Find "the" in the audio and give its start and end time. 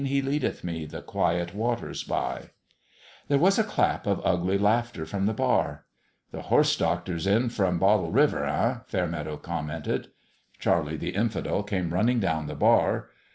0.87-1.03, 5.27-5.33, 6.31-6.41, 10.97-11.13, 12.47-12.55